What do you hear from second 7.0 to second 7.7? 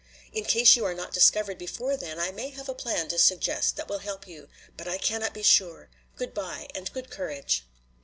courage."